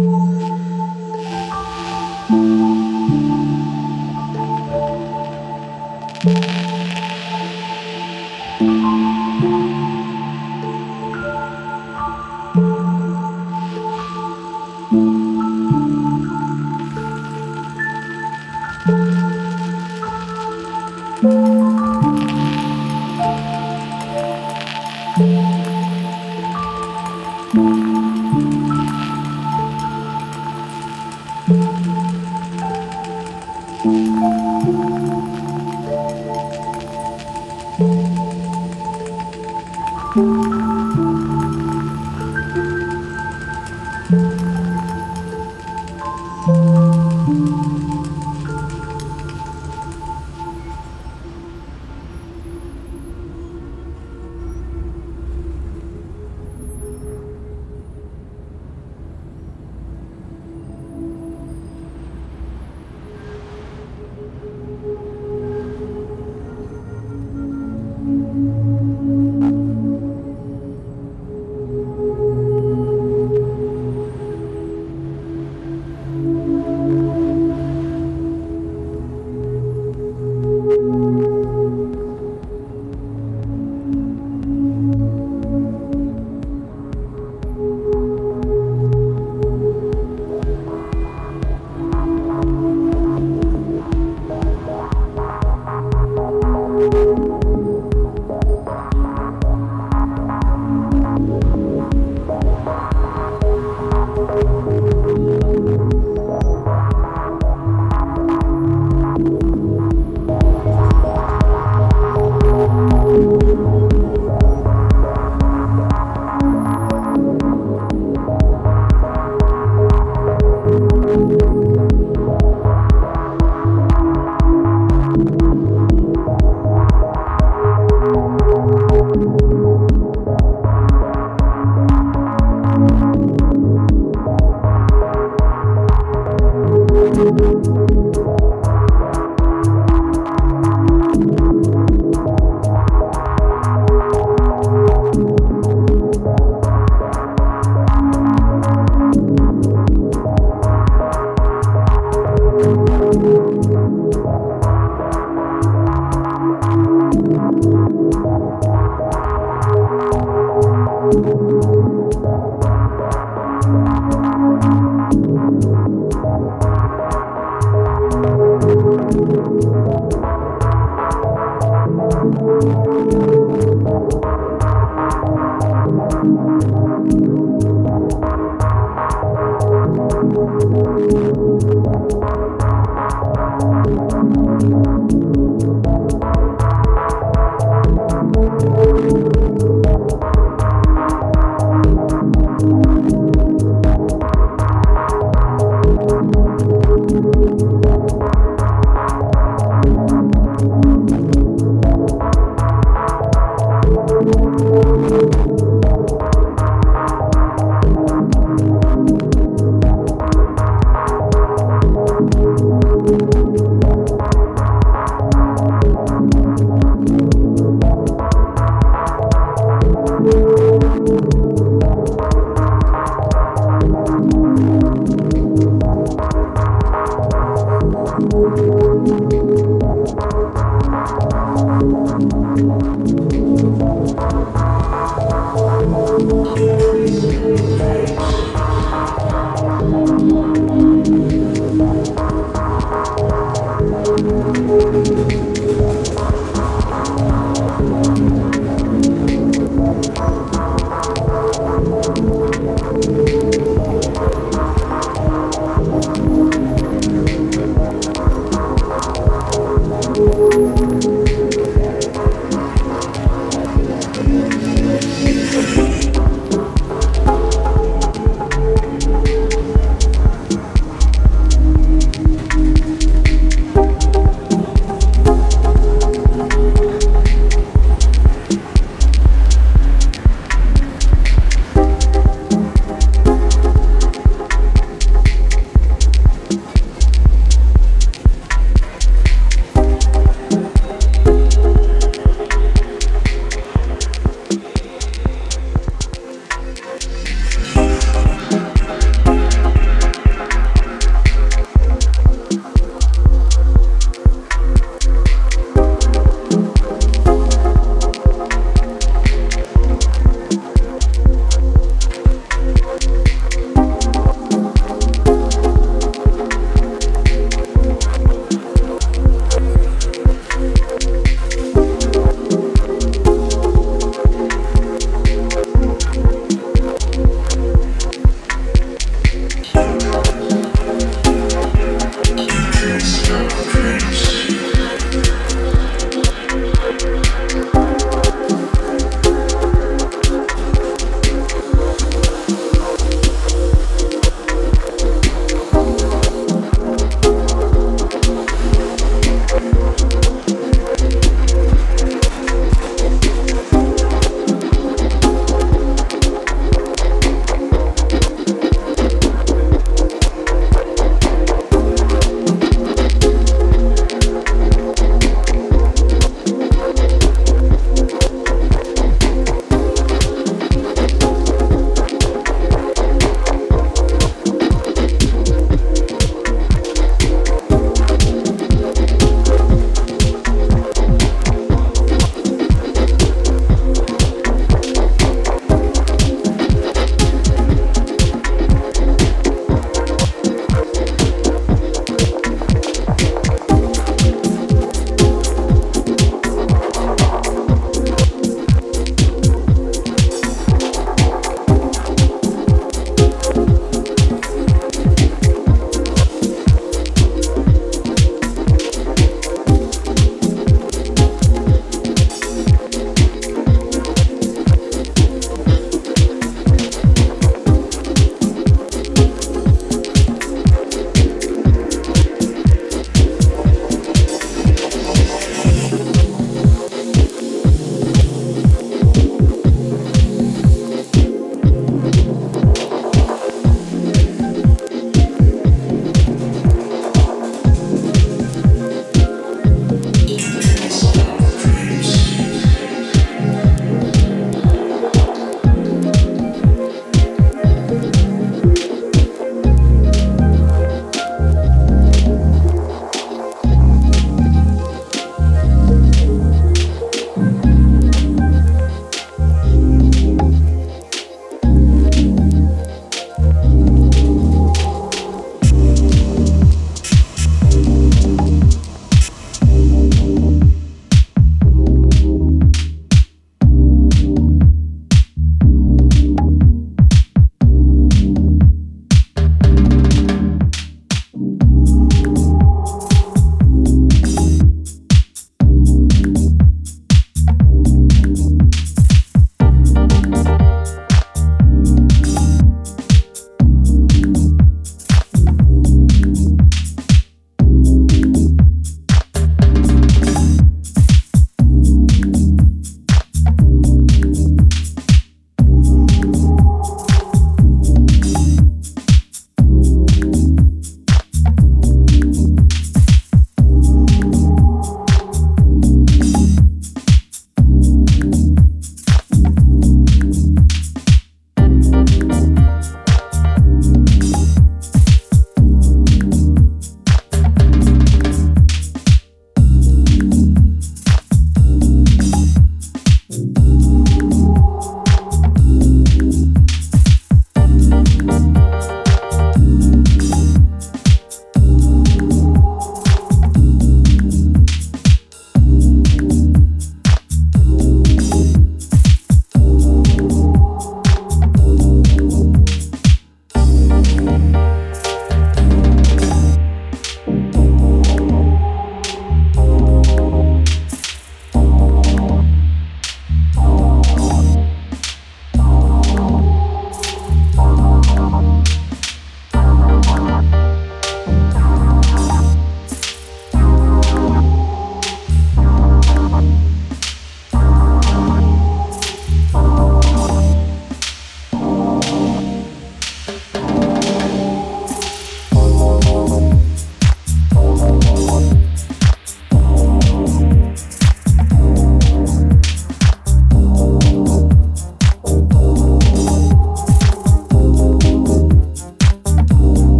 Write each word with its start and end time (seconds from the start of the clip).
Thank. 0.00 0.29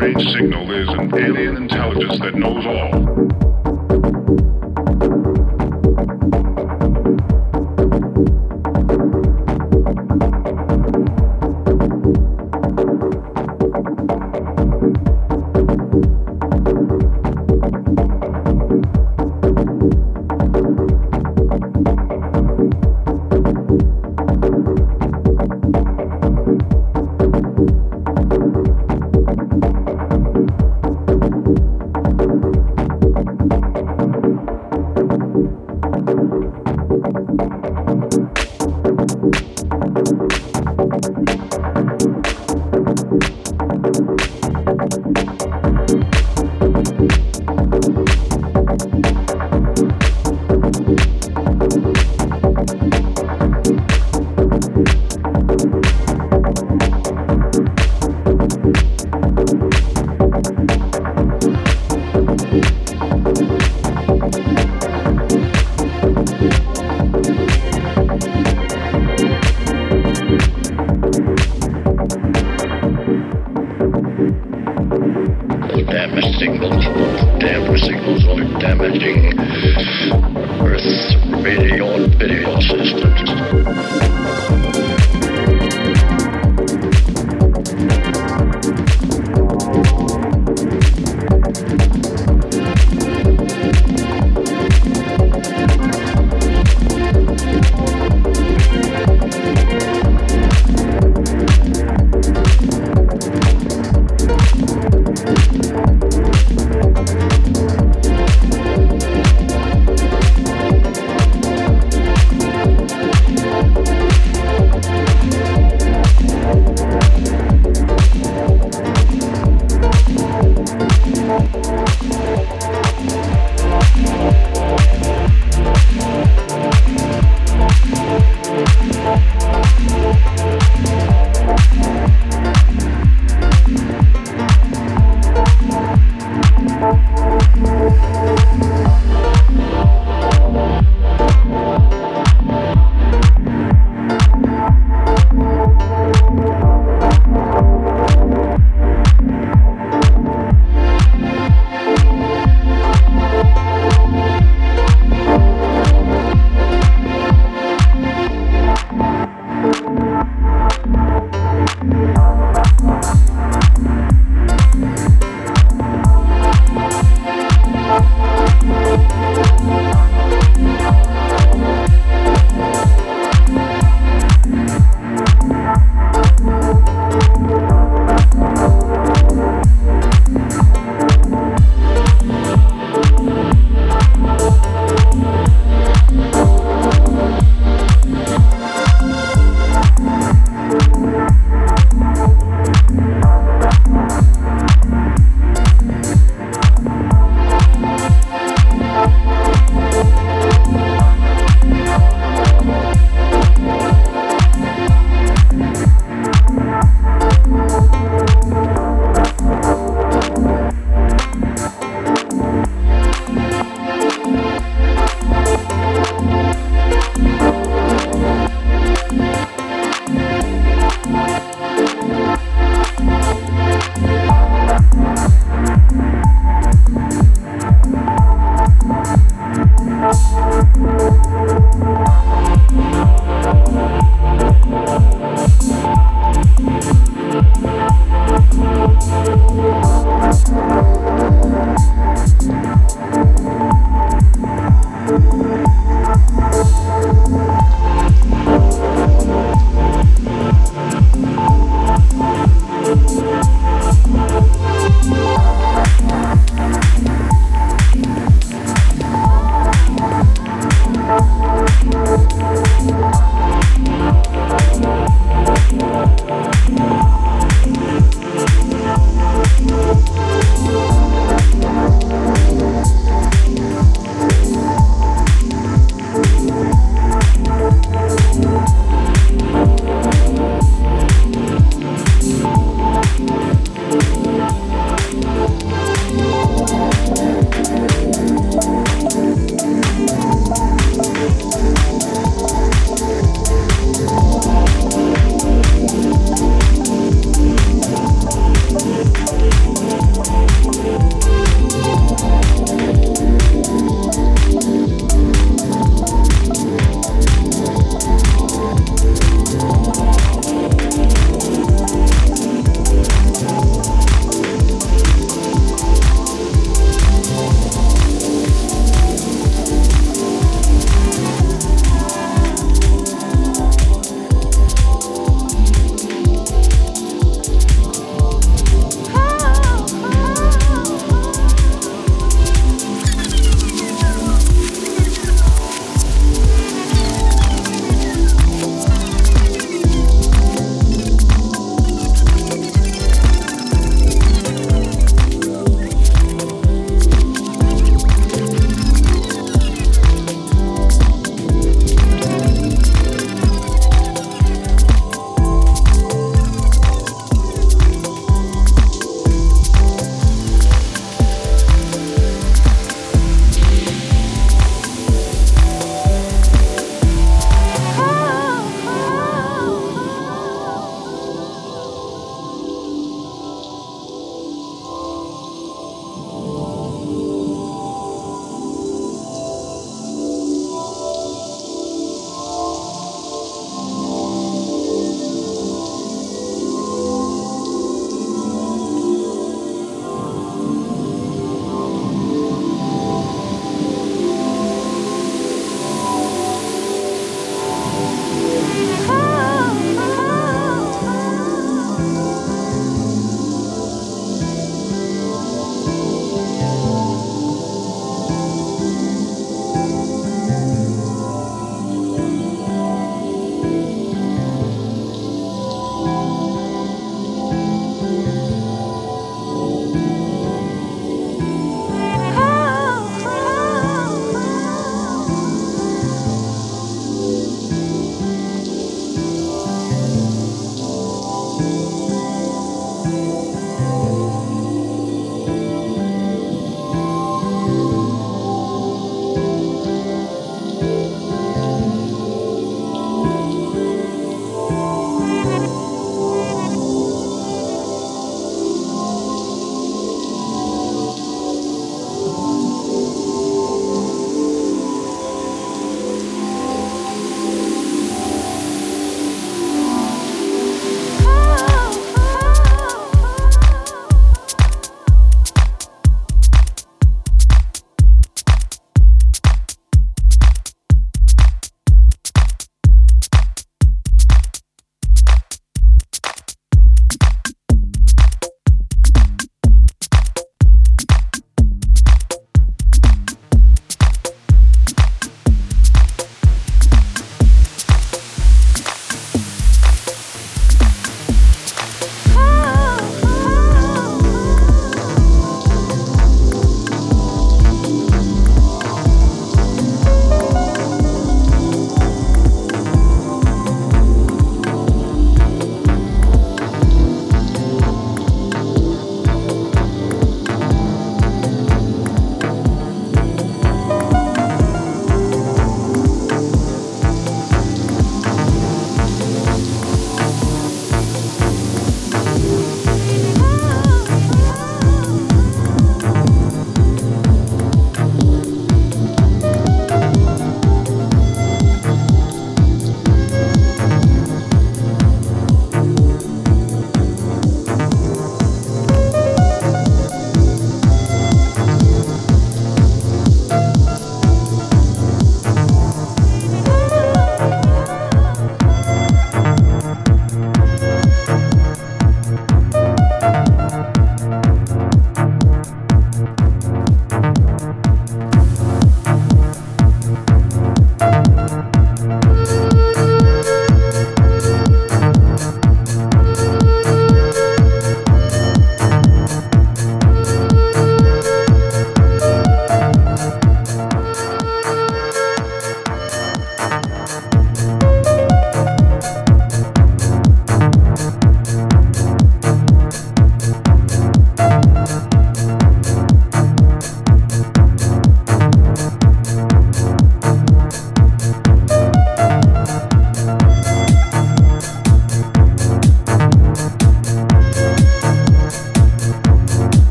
Strange 0.00 0.32
signal 0.32 0.70
is 0.72 0.88
an 0.88 1.09